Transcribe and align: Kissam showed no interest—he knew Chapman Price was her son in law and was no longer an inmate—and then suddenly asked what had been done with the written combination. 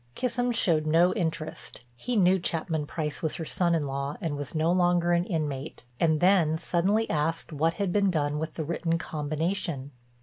Kissam 0.15 0.51
showed 0.51 0.87
no 0.87 1.13
interest—he 1.13 2.15
knew 2.15 2.39
Chapman 2.39 2.87
Price 2.87 3.21
was 3.21 3.35
her 3.35 3.45
son 3.45 3.75
in 3.75 3.85
law 3.85 4.17
and 4.19 4.35
was 4.35 4.55
no 4.55 4.71
longer 4.71 5.11
an 5.11 5.25
inmate—and 5.25 6.19
then 6.19 6.57
suddenly 6.57 7.07
asked 7.07 7.53
what 7.53 7.75
had 7.75 7.93
been 7.93 8.09
done 8.09 8.39
with 8.39 8.55
the 8.55 8.63
written 8.65 8.97
combination. 8.97 9.91